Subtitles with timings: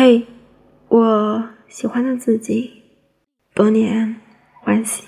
[0.00, 0.24] 嘿，
[0.86, 2.84] 我喜欢的自己，
[3.52, 4.14] 多年
[4.62, 5.02] 欢喜。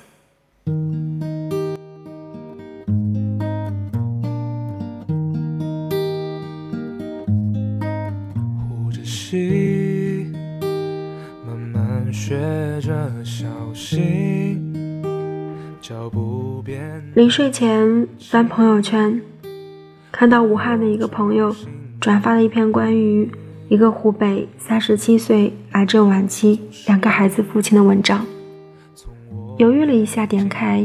[8.59, 10.27] 呼着吸，
[11.47, 12.37] 慢慢学
[12.81, 14.75] 着小心，
[15.81, 17.13] 脚步变。
[17.15, 19.23] 临睡前翻朋友圈，
[20.11, 21.55] 看到武汉的一个朋友
[22.01, 23.31] 转发了一篇关于
[23.71, 28.27] 一个湖北三十七岁癌症晚期两个孩子父亲的文章。
[29.59, 30.85] 犹豫了一下，点开，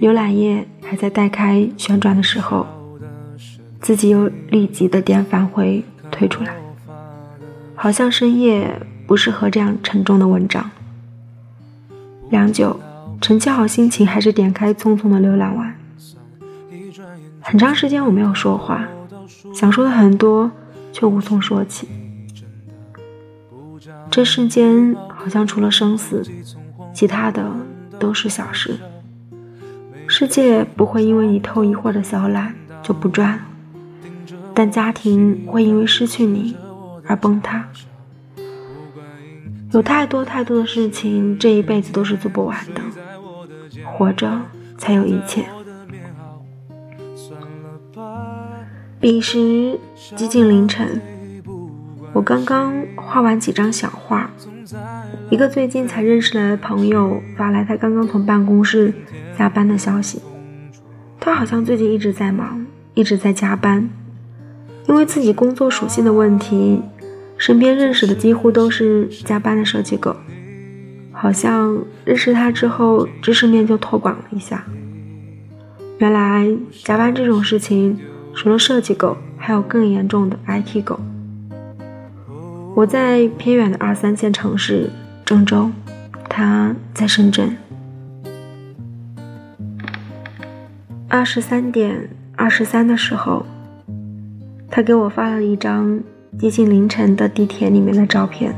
[0.00, 2.66] 浏览页还在待开旋转的时候，
[3.80, 6.56] 自己又立即的点返回退出来。
[7.76, 8.76] 好像深夜
[9.06, 10.68] 不适合这样沉重的文章。
[12.28, 12.80] 良久，
[13.20, 15.72] 沉静好心情，还是点开，匆匆的浏览完。
[17.40, 18.84] 很长时间我没有说话，
[19.54, 20.50] 想说的很多，
[20.94, 21.88] 却无从说起。
[24.08, 26.24] 这世间好像除了生死，
[26.94, 27.50] 其他的
[27.98, 28.78] 都是小事。
[30.06, 33.40] 世界不会因为你偷一会儿的小懒就不转，
[34.54, 36.56] 但家庭会因为失去你。
[37.06, 37.68] 而崩塌，
[39.72, 42.80] 有太多太多的事情，这一辈子都是做不完的。
[43.84, 44.40] 活着
[44.78, 45.44] 才有一切。
[49.04, 49.78] 彼时
[50.16, 50.98] 几近凌晨，
[52.14, 54.30] 我刚刚画完几张小画，
[55.28, 58.94] 一个最近才认识来的朋友发来他刚刚从办公室
[59.36, 60.22] 下班的消息。
[61.20, 63.90] 他好像最近一直在忙，一直在加班，
[64.88, 66.80] 因为自己工作属性的问题。
[67.36, 70.16] 身边认识的几乎都是加班的设计狗，
[71.12, 74.64] 好像认识他之后，知识面就拓广了一下。
[75.98, 76.48] 原来
[76.82, 78.00] 加班这种事情，
[78.34, 81.00] 除了设计狗，还有更严重的 IT 狗。
[82.74, 84.90] 我在偏远的二三线城市
[85.24, 85.70] 郑州，
[86.28, 87.56] 他在深圳。
[91.08, 93.46] 二十三点二十三的时候，
[94.70, 96.00] 他给我发了一张。
[96.36, 98.52] 接近凌晨的地铁里面的照片，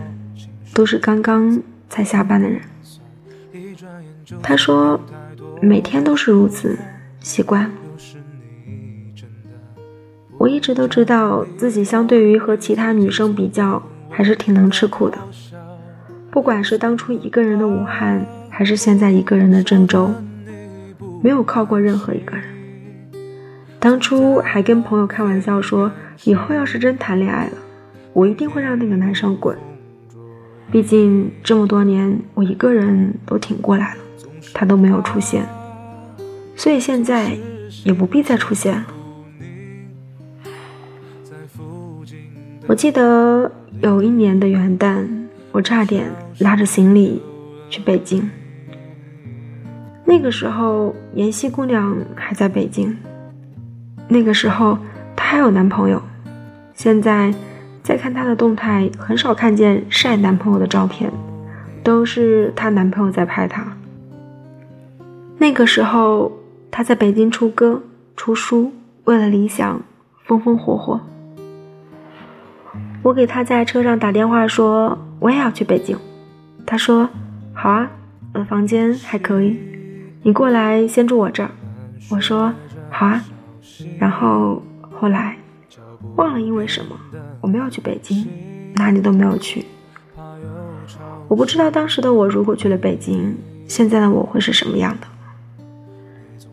[0.73, 2.59] 都是刚刚才下班的人。
[4.43, 4.99] 他说，
[5.61, 6.79] 每天都是如此，
[7.21, 7.71] 习惯。
[10.39, 15.19] 我一直都知道自己相对于和其他女生比较，还是挺能吃苦的。
[16.31, 20.11] 不管是当初一个人的武汉，还是现在一个人的郑州，
[21.23, 22.45] 没有靠过任何一个人。
[23.79, 25.91] 当初还跟朋友开玩笑说，
[26.25, 27.53] 以后要是真谈恋爱了。
[28.13, 29.57] 我一定会让那个男生滚，
[30.71, 34.01] 毕竟这么多年我一个人都挺过来了，
[34.53, 35.47] 他都没有出现，
[36.55, 37.37] 所以现在
[37.85, 38.87] 也不必再出现了。
[42.69, 43.51] 我记得
[43.81, 45.07] 有一年的元旦，
[45.53, 46.11] 我差点
[46.41, 47.23] 拉着行李
[47.71, 48.29] 去北京，
[50.05, 52.97] 那个时候妍希姑娘还在北京，
[54.09, 54.77] 那个时候
[55.15, 56.01] 她还有男朋友，
[56.75, 57.33] 现在。
[57.85, 61.09] 再看她的动态，很少看见晒男朋友的照片，
[61.85, 63.65] 都是她男朋友在拍她。
[65.39, 66.33] 那个时候，
[66.69, 67.81] 她在北京出歌、
[68.17, 68.73] 出书，
[69.05, 69.81] 为了理想，
[70.25, 71.01] 风风火火。
[73.07, 75.97] 我给他在车上打电话说我也要去北京，
[76.67, 77.09] 他说
[77.55, 77.89] 好啊，
[78.35, 79.57] 我的房间还可以，
[80.25, 81.49] 你过来先住我这儿。
[82.11, 82.53] 我说
[82.91, 83.25] 好啊，
[84.01, 85.37] 然后后来。
[86.17, 86.97] 忘了因为什么
[87.41, 88.27] 我没有去北京，
[88.75, 89.65] 哪里都没有去。
[91.29, 93.37] 我不知道当时的我如果去了北京，
[93.69, 95.07] 现在的我会是什么样的。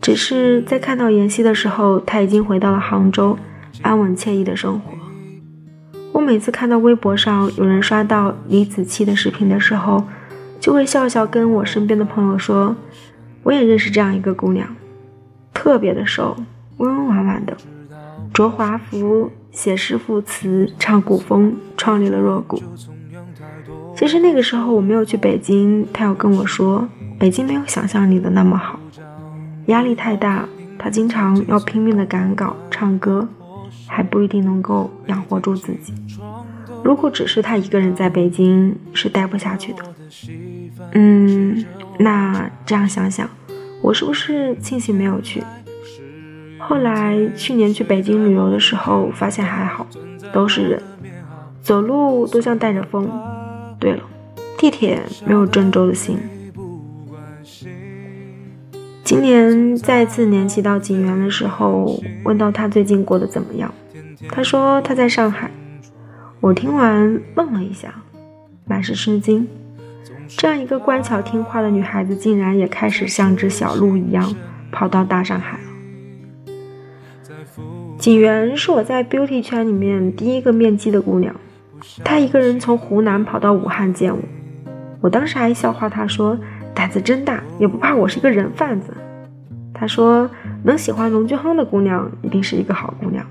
[0.00, 3.36] 只是在看到妍希的时候，她已经回到了杭州，
[3.82, 4.92] 安稳惬意的生活。
[6.14, 10.04] 我每次看到微博上有人刷到李子柒的视频的时候，
[10.60, 12.76] 就会笑笑跟我身边的朋友说
[13.42, 14.64] ：“我也认识这样一个姑娘，
[15.52, 16.36] 特别的瘦，
[16.76, 17.56] 温温婉婉的。”
[18.32, 22.62] 着华服，写诗赋词，唱古风，创立了弱谷。
[23.96, 26.88] 其实那个时候我没有去北京，他要跟我说，
[27.18, 28.78] 北京没有想象里的那么好，
[29.66, 33.26] 压力太大，他经常要拼命的赶稿、唱歌，
[33.86, 35.92] 还不一定能够养活住自己。
[36.82, 39.78] 如果只是他一个人在北京，是待不下去的。
[40.92, 41.64] 嗯，
[41.98, 43.28] 那这样想想，
[43.80, 45.42] 我是不是庆幸没有去？
[46.58, 49.86] 后来去年去北京旅游的时候，发现还好，
[50.32, 50.82] 都是人，
[51.62, 53.10] 走路都像带着风。
[53.78, 54.02] 对了，
[54.56, 56.18] 地铁没有郑州的心。
[59.14, 63.72] 今年再次联系到景元的时候，问到他最近过得怎么样，
[64.28, 65.48] 他说他在上海。
[66.40, 67.94] 我听完愣了一下，
[68.66, 69.46] 满是吃惊。
[70.26, 74.34] 这样一个乖巧听话的女孩子，竟然也开始像只小鹿一样
[74.72, 76.54] 跑到大上海了。
[77.96, 81.32] 景元是我在 beauty 圈里面第一个面基的姑娘，
[82.02, 84.20] 她一个人从湖南跑到武汉见我，
[85.02, 86.36] 我当时还笑话她说
[86.74, 88.92] 胆子真大，也不怕我是一个人贩子。
[89.72, 90.28] 他说
[90.62, 93.24] 能喜欢龙俊亨的姑娘，一定是一个好姑娘。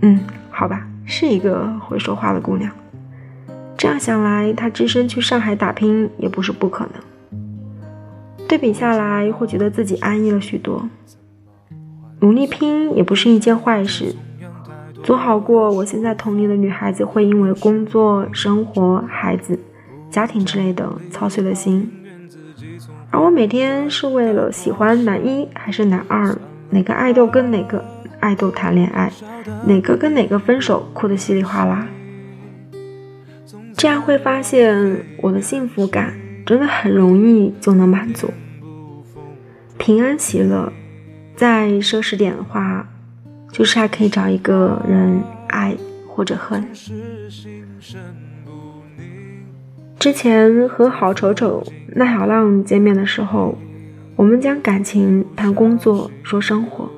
[0.00, 0.20] 嗯，
[0.50, 2.70] 好吧，是一个会说话的姑娘。
[3.76, 7.38] 这样想来，他只身去上海打拼也不是不可能。
[8.48, 10.88] 对比下来，会觉得自己安逸了许多。
[12.20, 14.14] 努力拼也不是一件坏事，
[15.02, 19.58] 总好过我现在同龄的女孩子会因为工作、生活、孩子、
[20.10, 21.90] 家庭之类的操碎了心。
[23.14, 26.36] 而我每天是为了喜欢男一还是男二，
[26.70, 27.84] 哪个爱豆跟哪个
[28.18, 29.08] 爱豆谈恋爱，
[29.64, 31.86] 哪个跟哪个分手，哭得稀里哗啦。
[33.76, 36.12] 这样会发现，我的幸福感
[36.44, 38.28] 真的很容易就能满足。
[39.78, 40.72] 平安喜乐，
[41.36, 42.84] 再奢侈点的话，
[43.52, 45.76] 就是还可以找一个人爱
[46.08, 46.66] 或者恨。
[50.04, 53.56] 之前和郝丑丑、奈小浪见面的时候，
[54.16, 56.90] 我们讲感情、谈工作、说生活，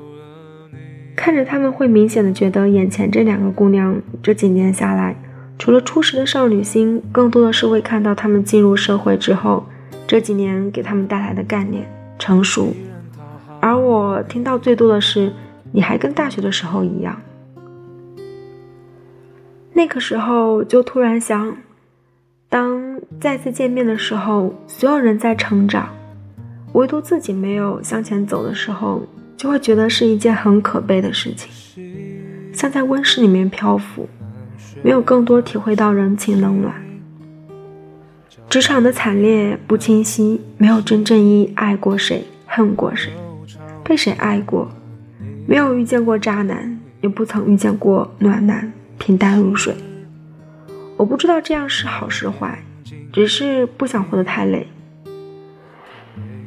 [1.14, 5.14] 看着他们会明显的觉得眼前这两个姑娘这几年下来。
[5.56, 9.64] 除了初时的少女心，更多的是会看到他们进入社会之后，
[10.08, 11.88] 这几年给他们带来的概念
[12.18, 12.74] 成熟。
[13.60, 15.32] 而我听到最多的是，
[15.70, 17.16] 你还跟大学的时候一样。
[19.74, 21.56] 那个时候就突然想，
[23.20, 25.88] 再次见面的时候，所有人在成长，
[26.72, 29.02] 唯独自己没有向前走的时候，
[29.36, 31.50] 就会觉得是一件很可悲的事情，
[32.52, 34.08] 像在温室里面漂浮。
[34.82, 36.74] 没有更多体会到人情冷暖，
[38.48, 43.10] 职场的惨烈不清晰，没有真正意爱过谁，恨过谁，
[43.82, 44.68] 被谁爱过，
[45.46, 49.74] 没有遇见过渣男，也不曾遇见过暖男，平淡如水。
[50.96, 52.62] 我不知道这样是好是坏，
[53.12, 54.66] 只是不想活得太累。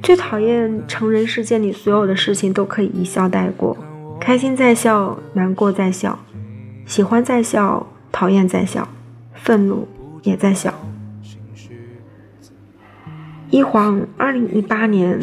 [0.02, 3.78] 最讨厌成人世界里所有的事情都可以一笑带过，
[4.20, 6.20] 开心在笑，难过在笑，
[6.86, 7.86] 喜欢在笑。
[8.12, 8.90] 讨厌在笑，
[9.36, 9.88] 愤怒
[10.24, 10.74] 也在笑。
[13.52, 15.20] 一晃，二零一八年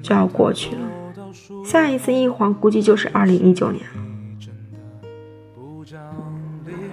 [0.00, 0.82] 就要过去了，
[1.64, 3.90] 下一次一晃估计就是二零一九年了。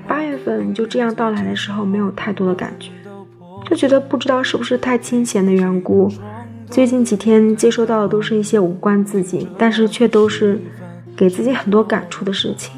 [0.07, 2.89] 八月份就这样到来的时候，没有太多的感觉，
[3.67, 6.11] 就觉得不知道是不是太清闲的缘故，
[6.69, 10.61] 最近几天接收到的都是一些无关自己，但是却都是
[11.15, 12.71] 给自己很多感触的事情。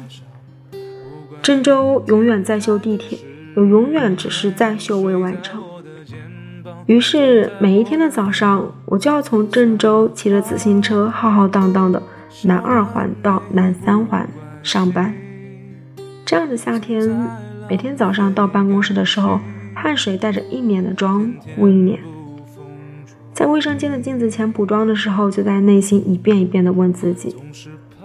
[1.42, 3.18] 郑州永远在修地铁，
[3.56, 5.62] 有永远只是在修未完成。
[6.86, 12.02] 于是每一天的早上，我就要从郑州骑着自行车浩浩荡荡的
[12.44, 14.28] 南二环到南三环
[14.62, 15.14] 上班。
[16.24, 17.06] 这样的夏天，
[17.68, 19.38] 每天早上到办公室的时候，
[19.82, 21.98] 汗水带着一脸的妆糊一脸。
[23.32, 27.36] 在卫生间的镜子前补妆的时候，就在内心一遍一遍的问自己：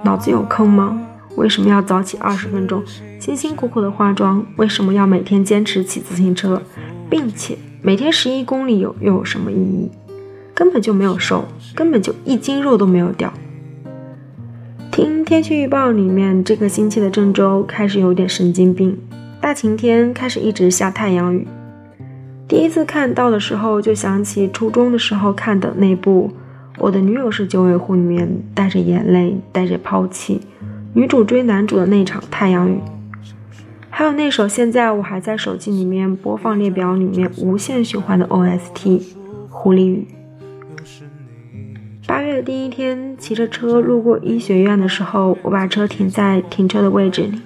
[0.04, 1.02] 脑子有坑吗？
[1.36, 2.84] 为什么要早起二十分钟，
[3.20, 4.46] 辛辛苦苦的化妆？
[4.58, 6.62] 为什么要每天坚持骑自行车，
[7.10, 9.90] 并且每天十一公里有又有什么意义？
[10.54, 13.33] 根本就没有瘦，根本就一斤肉都没有掉。
[14.92, 18.95] 听天气预报里面，这个星期的郑州开始有点神经病，
[19.42, 21.47] 大晴天开始一直下太阳雨。
[22.54, 26.30] 第一次看到的时候，就想起初中的时候看的那部
[26.78, 30.40] 《我的女友是九尾狐》里面带着眼泪，带着抛弃。
[30.94, 32.80] 女主追男主的那场太阳雨，
[33.90, 38.60] 还有那首现在我还在手机里面播放列表里面无限循环的 OST
[39.50, 40.07] 《狐狸雨》。
[42.07, 47.42] 八月的第一天，骑着车路过医学院的时候，我把车停在停车的位置里，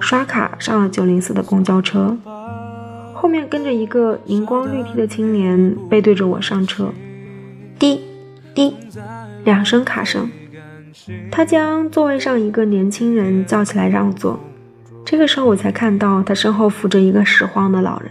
[0.00, 2.16] 刷卡上了九零四的公交车，
[3.22, 6.92] 后面跟着一个荧光绿 T 的青年背对着我上车，
[7.78, 8.00] 滴
[8.52, 8.74] 滴
[9.44, 10.28] 两声卡声。
[11.30, 14.40] 他将座位上一个年轻人叫起来让座，
[15.04, 18.10] 这个时候我才看到他身后扶着一个拾荒的老人，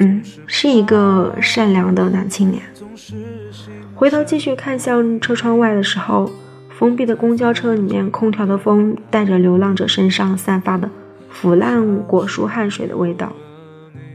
[0.00, 2.62] 嗯，是一个善良的男青年。
[3.94, 6.30] 回头继续看向车窗外的时候，
[6.68, 10.90] 封闭的公交车里面空调的风带着流浪者身上散发的
[11.30, 13.32] 腐烂果蔬汗水的味道，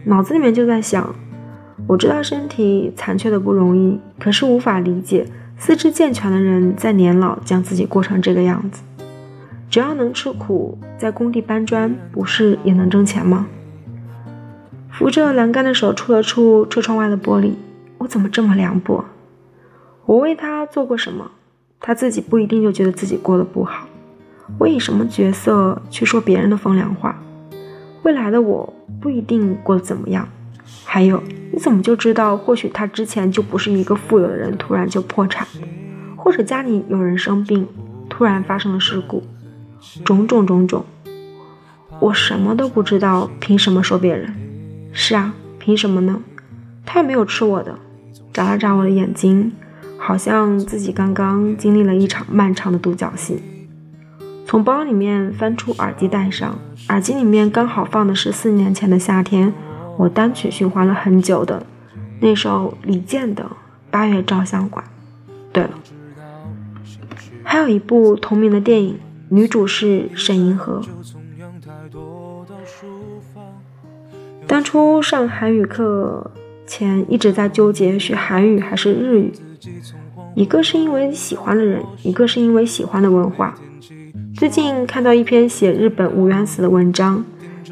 [0.05, 1.15] 脑子里面就在想，
[1.87, 5.25] 我知道身体残缺的不容易，可是无法理解。
[5.57, 8.81] 四肢健全的人在年老将自己过成这个样子，
[9.69, 13.47] 只要能吃苦，在工地搬砖不是也能挣钱吗？
[14.91, 17.53] 扶着栏杆的手触了触车窗外的玻璃，
[17.99, 19.05] 我怎么这么凉薄？
[20.05, 21.31] 我为他做过什么？
[21.79, 23.87] 他自己不一定就觉得自己过得不好。
[24.57, 27.22] 我以什么角色去说别人的风凉话？
[28.03, 30.27] 未来的我不一定过得怎么样。
[30.85, 32.37] 还有，你怎么就知道？
[32.37, 35.47] 或许他之前就不是一个富有的人，突然就破产，
[36.15, 37.67] 或者家里有人生病，
[38.09, 39.23] 突然发生了事故，
[40.05, 40.85] 种种种种。
[41.99, 44.33] 我什么都不知道，凭什么说别人？
[44.91, 46.21] 是啊，凭什么呢？
[46.85, 47.77] 他也没有吃我的，
[48.33, 49.51] 眨了眨我的眼睛，
[49.97, 53.41] 好像自己刚刚经历了一场漫长的独角戏。
[54.45, 56.59] 从包里面翻出耳机戴上，
[56.89, 59.53] 耳机里面刚好放的是四年前的夏天，
[59.97, 61.65] 我单曲循环了很久的
[62.19, 63.43] 那首李健的
[63.89, 64.83] 《八月照相馆》。
[65.51, 65.69] 对了，
[67.43, 68.99] 还有一部同名的电影，
[69.29, 70.81] 女主是沈银河。
[74.45, 76.31] 当初上韩语课
[76.67, 79.31] 前一直在纠结学韩语还是日语，
[80.35, 83.55] 一个是因为喜欢的人，一个是因为喜欢的文化。
[84.43, 87.23] 最近看到一篇写日本无缘死的文章，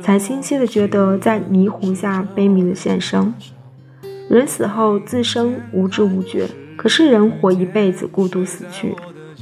[0.01, 3.33] 才清晰的觉得在霓虹下悲鸣的现身。
[4.29, 6.47] 人死后自生无知无觉，
[6.77, 8.95] 可是人活一辈子孤独死去，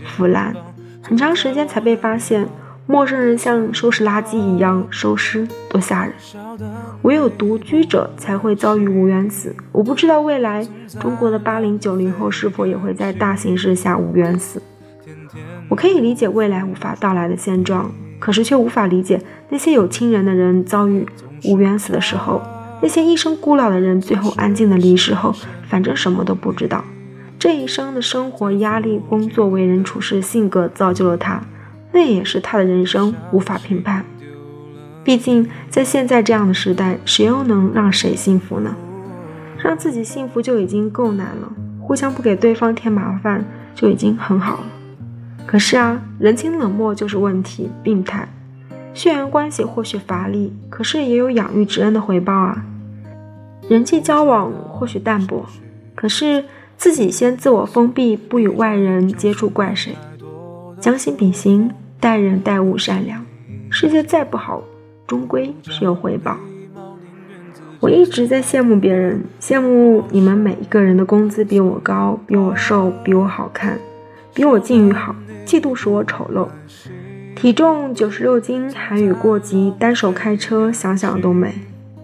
[0.07, 0.55] 腐烂，
[1.03, 2.47] 很长时间才被发现。
[2.87, 6.13] 陌生人像收拾垃圾一样收尸，多吓人！
[7.03, 9.55] 唯有独居者才会遭遇无缘死。
[9.71, 10.67] 我不知道未来
[10.99, 14.59] 中国的八零九零后是否也会在大形势下无缘死。
[15.69, 21.05] 我可以理解未来无法到来的现状，可是却无法理解那些有亲人的人遭遇
[21.45, 22.41] 无缘死的时候，
[22.81, 25.33] 那些一生孤老的人最后安静的离世后，
[25.69, 26.83] 反正什么都不知道。
[27.37, 31.41] 这一生的生活压力、工作、为人处事、性格造就了他，
[31.93, 34.03] 那也是他的人生，无法评判。
[35.03, 38.75] 毕竟在现在这样的时代，谁又能让谁幸福呢？
[39.57, 44.63] 让自己幸福就已经够难了，互相不给对方添麻烦就已经很好了。
[45.49, 48.29] 可是啊，人情冷漠就是问题，病态。
[48.93, 52.63] 血缘关系或许乏力，可是也有养育之恩的回报啊。
[53.67, 55.43] 人际交往或许淡薄，
[55.95, 56.45] 可是
[56.77, 59.95] 自己先自我封闭，不与外人接触，怪谁？
[60.79, 63.25] 将心比心，待人待物善良，
[63.71, 64.61] 世界再不好，
[65.07, 66.37] 终归是有回报。
[67.79, 73.79] 我一直在羡慕别人，羡慕你们每一个人的工资比我高，比我瘦，比我好看，
[74.33, 75.15] 比我境遇好。
[75.45, 76.47] 嫉妒使我丑陋，
[77.35, 81.55] 体重九十六斤，韩语过级，单手开车，想想都美。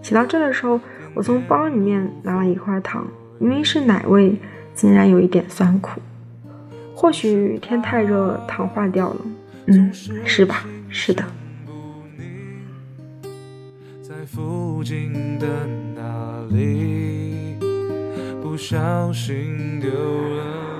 [0.02, 0.80] 写到这的时候，
[1.14, 3.06] 我从包里面拿了一块糖，
[3.38, 4.36] 明明是奶味，
[4.74, 6.00] 竟然有一点酸苦。
[6.92, 9.16] 或许天太热，糖化掉了。
[9.66, 9.92] 嗯，
[10.24, 10.64] 是吧？
[10.88, 11.22] 是的。
[14.02, 15.46] 在附近的
[15.94, 17.58] 哪里？
[18.42, 20.75] 不小心丢了，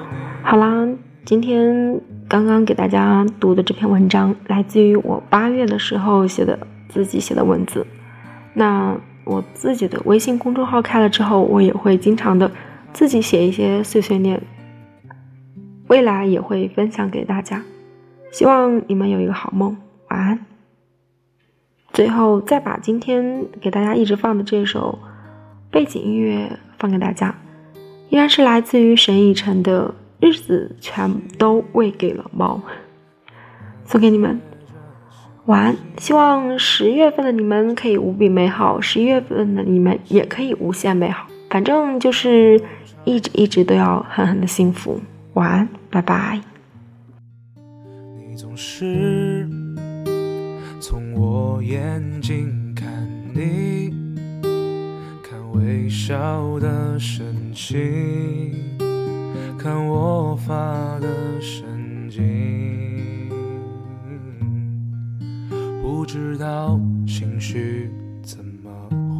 [1.26, 2.00] 今天。
[2.28, 7.86] 刚刚给大家读的这篇文章，来自于我八月的时候写的自己写的文字。
[8.52, 12.50] 那我自己的微信公众号开了之后，我也会经常的
[12.92, 14.42] 自己写一些碎碎念，
[15.86, 17.62] 未来也会分享给大家。
[18.32, 19.76] 希望你们有一个好梦，
[20.10, 20.44] 晚安。
[21.92, 24.98] 最后再把今天给大家一直放的这首
[25.70, 27.36] 背景音乐放给大家，
[28.08, 29.94] 依然是来自于沈以诚的。
[30.20, 32.62] 日子全都喂给了猫，
[33.84, 34.40] 送给你们，
[35.44, 35.76] 晚安。
[35.98, 41.26] 希望十月份的你们可以无比美好，十一月份的你们也可以无限美好。
[41.48, 42.60] 反正就是
[43.04, 45.00] 一直一直都要狠狠的幸福。
[45.34, 46.40] 晚安，拜拜。
[48.16, 49.48] 你总是
[50.80, 52.86] 从我眼睛看
[53.34, 53.94] 你，
[55.22, 58.75] 看微笑的神情。
[59.66, 60.54] 看我发
[61.00, 63.28] 的神经，
[65.82, 67.90] 不知道情绪
[68.22, 68.70] 怎么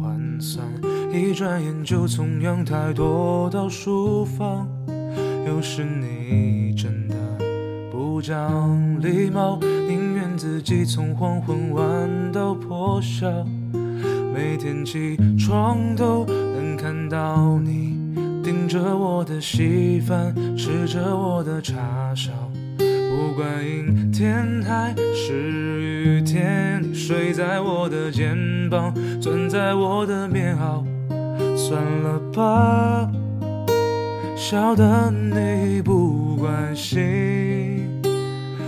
[0.01, 0.65] 换算，
[1.11, 4.65] 一转眼就从阳台躲到书房。
[5.45, 7.15] 有时你真的
[7.91, 13.29] 不讲礼貌，宁愿自己从黄昏玩到破晓，
[14.33, 17.96] 每天起床都能看到你。
[18.77, 21.73] 着我的稀饭，吃着我的叉
[22.13, 22.31] 烧，
[22.77, 25.33] 不管阴天还是
[25.81, 28.37] 雨天，你睡在我的肩
[28.69, 30.85] 膀，钻在我的棉袄。
[31.55, 33.09] 算了吧，
[34.35, 37.89] 晓得你不关心，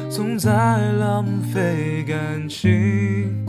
[0.10, 0.50] 总在
[0.94, 1.24] 浪
[1.54, 3.46] 费感情，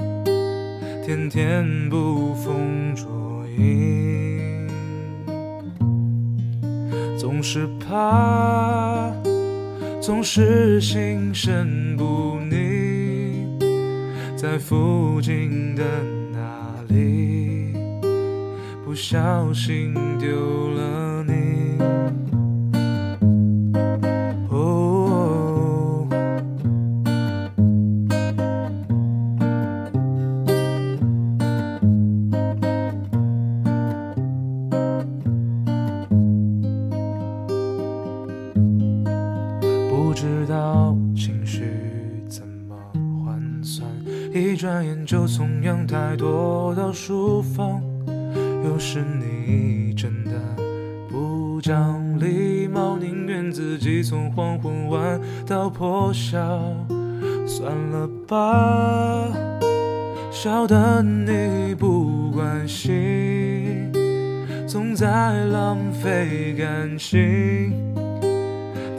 [1.06, 3.08] 天天捕风捉。
[3.58, 4.09] 影，
[7.40, 9.10] 总是怕，
[9.98, 13.58] 总是心神不宁，
[14.36, 15.82] 在附近的
[16.34, 17.72] 哪里，
[18.84, 20.28] 不小心丢
[20.74, 21.39] 了你。
[46.10, 47.82] 从阳台躲到书房。
[48.64, 50.32] 有时你真的
[51.08, 56.38] 不讲礼貌，宁愿自己从黄昏玩到破晓。
[57.46, 59.28] 算了吧，
[60.30, 63.92] 晓得你不关心，
[64.66, 65.06] 总在
[65.46, 67.72] 浪费感情。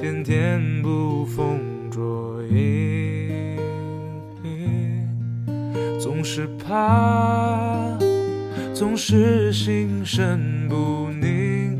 [0.01, 2.80] 天天捕风捉影，
[6.33, 7.97] 是怕，
[8.73, 11.77] 总是心神不宁，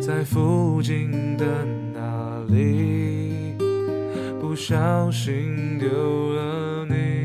[0.00, 1.44] 在附近的
[1.92, 2.00] 哪
[2.48, 3.56] 里，
[4.40, 5.88] 不小心丢
[6.34, 7.15] 了你。